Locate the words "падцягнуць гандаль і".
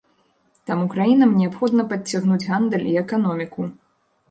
1.93-2.99